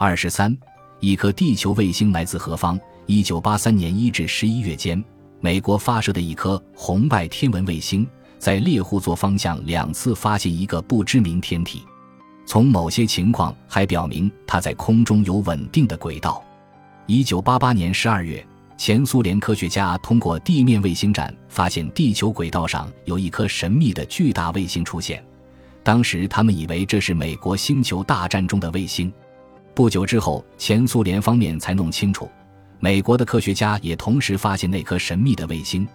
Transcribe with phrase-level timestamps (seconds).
[0.00, 0.56] 二十三，
[1.00, 2.78] 一颗地球卫星来自何方？
[3.06, 5.02] 一九八三年一至十一月间，
[5.40, 8.06] 美国发射的一颗红外天文卫星，
[8.38, 11.82] 在猎户座方向两次发现一个不知名天体。
[12.46, 16.44] 从某些情况还表明它在空中有稳定的轨道。
[17.06, 18.46] 一九八八年十二月，
[18.76, 25.20] 前苏联科学家通过地面卫星站发现地球轨道上有一颗神秘的巨大卫星出现。
[25.82, 29.12] 当时他们以为这是美国星球大战中的卫星。
[29.78, 32.28] 不久之后，前苏联方面才弄清楚，
[32.80, 35.86] 美国的科学家也同时发现那颗神秘的卫星，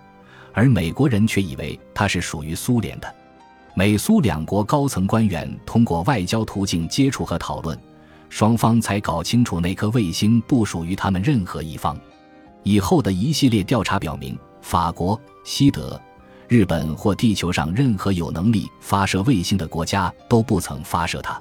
[0.54, 3.16] 而美国人却以为它是属于苏联的。
[3.76, 7.78] 美苏两国高层官员通过外交途径接触和讨论，
[8.30, 12.00] 双方才搞清楚那颗卫星不属于他们任何一方。
[12.64, 16.02] 以后的一系列调查表明，法国、西德、
[16.48, 21.38] 日本或地球上任何有能力发射卫星的国家都不曾发射它。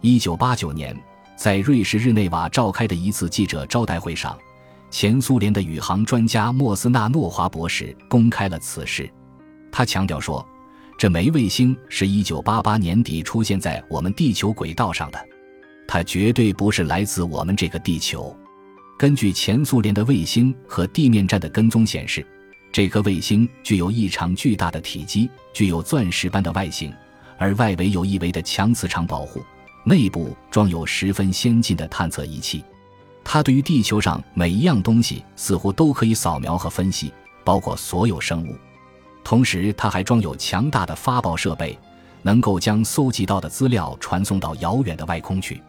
[0.00, 0.96] 一九八九年，
[1.42, 4.38] 在瑞士日内瓦召开的一次记者招待会上，
[4.92, 9.10] 前苏联的宇航专家莫斯纳诺华博士公开了此事。
[9.72, 10.46] 他强调说。
[10.96, 15.18] 这枚卫星是一九八八年底出现在我们地球轨道上的，
[15.88, 18.36] 它绝对不是来自我们这个地球。
[18.96, 22.24] 根据前苏联的卫星和地面站的跟踪显示，
[22.70, 26.94] 这颗卫星具有异常巨大的体积，具有钻石般的外形，
[27.36, 29.42] 而外围有一围的强磁场保护，
[29.84, 32.64] 内部装有十分先进的探测仪器。
[33.24, 37.12] 它对于地球上每一样东西似乎都可以扫描和分析，
[37.44, 38.56] 包括所有生物。
[39.22, 41.78] 同时，它还装有强大的发报设备，
[42.22, 45.62] 能够将搜集到的资料传送到遥远的外空去。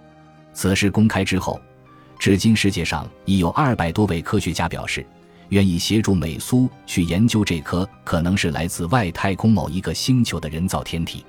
[0.53, 1.61] 此事公开之后，
[2.17, 5.05] 至今世界上已有二百多位科学家表示，
[5.49, 11.23] 愿意协助美苏去研究这颗可能是来自外太空某一个星球的人造天体。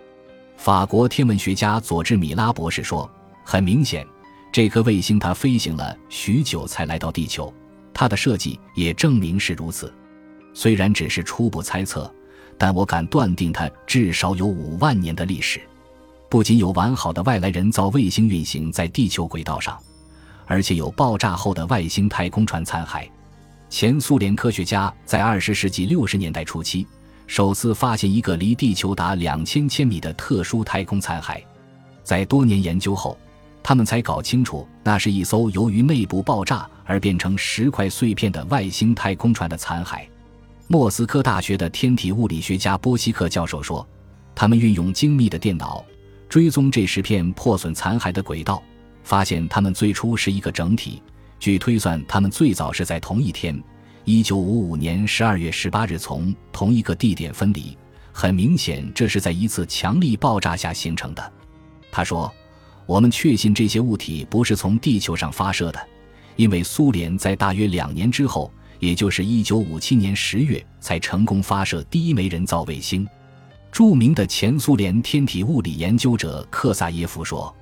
[0.57, 3.11] 法国天文学家佐治米拉博士说
[3.45, 4.07] ：“很明显，
[4.51, 7.53] 这颗卫星它飞行了许久才来到地球，
[7.93, 9.93] 它的设计也证明是如此。”
[10.55, 12.13] 虽然只是初步猜测，
[12.57, 15.61] 但我敢断定它至少有五万年的历史。
[16.31, 19.79] 不仅有完好的外来人造卫星运行在地球轨道上，
[20.47, 23.07] 而且有爆炸后的外星太空船残骸。
[23.69, 26.87] 前苏联科学家在二十世纪六十年代初期
[27.27, 31.43] 首次发现一个离地球达两千千米的特殊太空残骸，
[32.03, 33.19] 在多年研究后，
[33.63, 40.01] 他们才搞清楚那是一艘由于内部爆炸而变成石块碎片的外星太空船的残骸。
[40.67, 43.87] 莫斯科大学的天体物理学家波希克教授说
[44.35, 45.85] ：“他们运用精密的电脑
[46.29, 48.63] 追踪这十片破损残骸的轨道，
[49.03, 51.03] 发现它们最初是一个整体。
[51.39, 53.63] 据推算，它们最早是在同一天
[54.05, 57.77] （一九五五年十二月十八日）从同一个地点分离。
[58.13, 61.33] 很明显，这是在一次强力爆炸下形成的。”
[61.91, 62.33] 他说
[62.87, 65.81] ：“我们确信这些物体不是从地球上发射的，
[66.37, 73.07] 因为苏联在大约两年之后。”也就是一九五七年十月才成功发射第一枚人造卫星。
[73.73, 77.55] 著名的前苏联天体物理研究者克萨耶夫说：“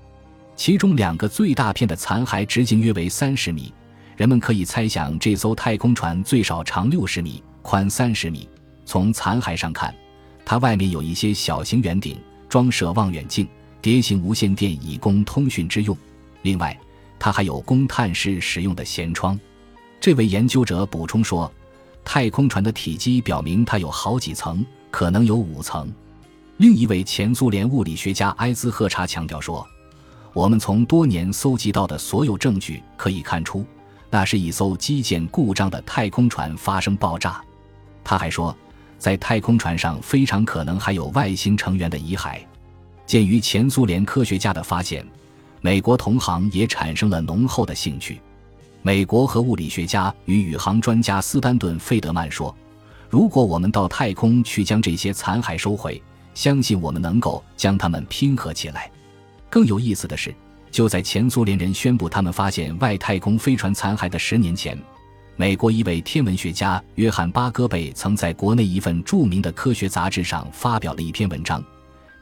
[0.56, 3.72] 其中两个最大片的残骸直径约为三十米，
[4.16, 8.48] 人们可以猜想这艘太空船最少长六十米，宽三十米。
[8.84, 9.94] 从残骸上看，
[10.44, 12.18] 它外面有一些小型圆顶，
[12.48, 13.48] 装设望远镜、
[13.80, 15.96] 碟形无线电以供通讯之用。
[16.42, 16.78] 另外，
[17.18, 19.38] 它还有供探视使用的舷窗。”
[20.00, 21.50] 这位研究者补充说
[22.04, 25.90] ：“太空船的体积表明它有好几层，可能有五层。”
[26.58, 29.66] 另一位前苏联物理学家埃兹赫查强调说
[30.34, 33.64] ：“我们从多年搜集到的所有证据可以看出，
[34.12, 37.42] 那是一艘机件故障的太空船发生爆炸。”
[38.04, 38.54] 他还说，
[38.98, 42.38] 在太空船上非常可能还有外星成员的遗骸。
[43.06, 45.02] 鉴于前苏联科学家的发现，
[45.62, 48.20] 美国同行也产生了浓厚的兴趣。
[48.82, 52.54] 美国核物理学家与宇航专家斯丹顿·费德曼说
[53.08, 56.02] ：“如果我们到太空去将这些残骸收回，
[56.34, 58.90] 相信我们能够将它们拼合起来。”
[59.48, 60.34] 更有意思的是，
[60.72, 64.76] 就在前苏联人宣布他们发现外太空飞船残骸的十年前，
[65.36, 71.62] 美国一位天文学家约翰·巴戈贝曾在国内一份著名的科学杂志上发表了一篇文章，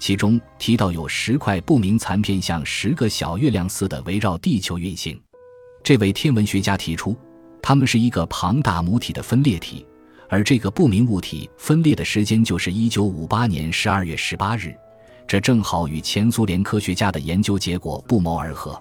[0.00, 5.18] 其中提到有十块不明残片像十个小月亮似的围绕地球运行。
[5.84, 7.16] 这位天文学家提出，
[7.62, 9.86] 它们是一个庞大母体的分裂体，
[10.28, 14.74] 而这个不明物体分裂的时间就是1958年12月18日，
[15.30, 18.76] 这正好与前苏联科学家的研究结果不谋而合。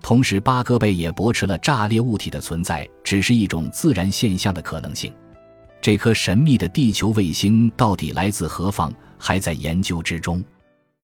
[0.00, 5.12] 同时，巴戈贝也驳斥了炸裂物体的存在只是一种自然现象的可能性。
[5.80, 10.40] 这颗神秘的地球卫星到底来自何方，还在研究之中。